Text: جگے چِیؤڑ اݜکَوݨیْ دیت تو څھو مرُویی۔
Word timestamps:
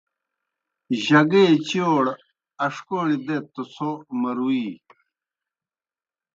جگے 1.03 1.43
چِیؤڑ 1.67 2.05
اݜکَوݨیْ 2.65 3.17
دیت 3.25 3.45
تو 3.53 3.61
څھو 3.73 3.89
مرُویی۔ 4.19 4.69